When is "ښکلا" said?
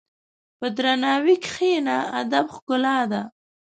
2.55-2.97